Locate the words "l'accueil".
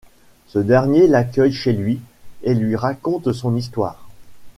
1.05-1.53